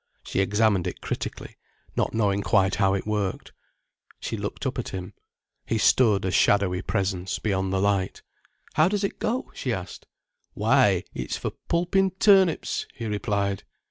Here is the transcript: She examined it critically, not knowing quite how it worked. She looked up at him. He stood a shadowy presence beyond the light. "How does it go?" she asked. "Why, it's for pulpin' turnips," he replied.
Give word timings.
She 0.23 0.39
examined 0.39 0.87
it 0.87 0.99
critically, 0.99 1.57
not 1.95 2.11
knowing 2.11 2.41
quite 2.41 2.73
how 2.77 2.95
it 2.95 3.05
worked. 3.05 3.51
She 4.19 4.35
looked 4.35 4.65
up 4.65 4.79
at 4.79 4.89
him. 4.89 5.13
He 5.67 5.77
stood 5.77 6.25
a 6.25 6.31
shadowy 6.31 6.81
presence 6.81 7.37
beyond 7.37 7.71
the 7.71 7.79
light. 7.79 8.23
"How 8.73 8.87
does 8.87 9.03
it 9.03 9.19
go?" 9.19 9.51
she 9.53 9.71
asked. 9.71 10.07
"Why, 10.55 11.03
it's 11.13 11.37
for 11.37 11.51
pulpin' 11.67 12.13
turnips," 12.17 12.87
he 12.95 13.05
replied. 13.05 13.61